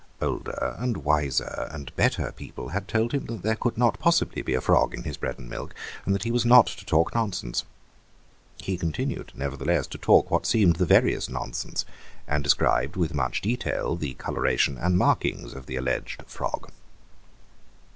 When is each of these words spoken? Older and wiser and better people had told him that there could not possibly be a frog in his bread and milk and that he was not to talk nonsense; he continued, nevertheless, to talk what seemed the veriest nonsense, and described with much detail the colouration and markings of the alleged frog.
Older 0.19 0.75
and 0.79 1.03
wiser 1.05 1.67
and 1.69 1.95
better 1.95 2.31
people 2.31 2.69
had 2.69 2.87
told 2.87 3.11
him 3.11 3.27
that 3.27 3.43
there 3.43 3.55
could 3.55 3.77
not 3.77 3.99
possibly 3.99 4.41
be 4.41 4.55
a 4.55 4.59
frog 4.59 4.95
in 4.95 5.03
his 5.03 5.15
bread 5.15 5.37
and 5.37 5.47
milk 5.47 5.75
and 6.07 6.15
that 6.15 6.23
he 6.23 6.31
was 6.31 6.43
not 6.43 6.65
to 6.65 6.83
talk 6.87 7.13
nonsense; 7.13 7.65
he 8.57 8.77
continued, 8.79 9.31
nevertheless, 9.35 9.85
to 9.85 9.99
talk 9.99 10.31
what 10.31 10.47
seemed 10.47 10.77
the 10.77 10.87
veriest 10.87 11.29
nonsense, 11.29 11.85
and 12.27 12.43
described 12.43 12.95
with 12.95 13.13
much 13.13 13.41
detail 13.41 13.95
the 13.95 14.15
colouration 14.15 14.75
and 14.75 14.97
markings 14.97 15.53
of 15.53 15.67
the 15.67 15.75
alleged 15.75 16.23
frog. 16.25 16.71